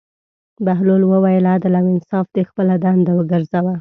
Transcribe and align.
بهلول 0.65 1.01
وویل: 1.07 1.45
عدل 1.53 1.73
او 1.79 1.85
انصاف 1.95 2.25
دې 2.35 2.43
خپله 2.49 2.73
دنده 2.85 3.11
وګرځوه. 3.15 3.69